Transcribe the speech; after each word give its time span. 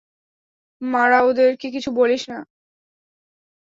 মারা, 0.81 1.19
ওদেরকে 1.21 1.67
কিছু 1.71 1.89
বলিস 1.91 2.23
না। 2.29 2.39